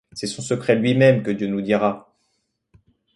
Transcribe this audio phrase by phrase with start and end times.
[0.13, 2.11] C’est son secret lui-même que Dieu nous dira!